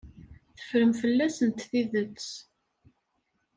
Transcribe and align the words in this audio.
Teffrem 0.57 0.91
fell-asent 1.01 1.63
tidet. 1.69 2.25